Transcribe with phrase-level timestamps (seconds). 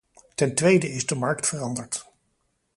[0.35, 2.11] Ten tweede is de markt veranderd.